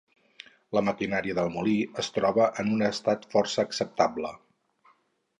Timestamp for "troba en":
2.15-2.71